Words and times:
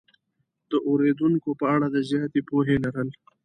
د 0.69 0.71
اورېدونکو 0.89 1.49
په 1.59 1.65
اړه 1.75 1.87
د 1.91 1.97
زیاتې 2.09 2.39
پوهې 2.49 2.75
لرل 2.83 3.09